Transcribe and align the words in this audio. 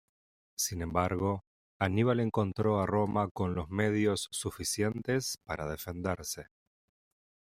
Sin 0.55 0.81
embargo, 0.81 1.43
Aníbal 1.77 2.21
encontró 2.21 2.79
a 2.81 2.87
Roma 2.87 3.29
con 3.29 3.53
los 3.53 3.69
medios 3.69 4.29
suficientes 4.31 5.37
para 5.43 5.67
defenderse. 5.69 6.47